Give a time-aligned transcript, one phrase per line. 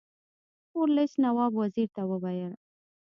[0.79, 2.53] ورلسټ نواب وزیر ته وویل.